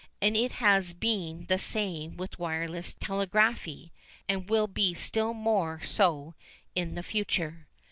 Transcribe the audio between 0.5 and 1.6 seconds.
has been the